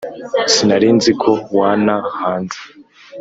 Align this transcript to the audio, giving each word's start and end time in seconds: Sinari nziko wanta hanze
Sinari 0.51 0.87
nziko 0.97 1.31
wanta 1.57 1.95
hanze 2.19 2.59